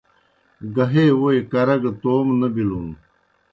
[0.75, 2.87] گہے ووئی کرہ گہ توموْ نہ بِلُن۔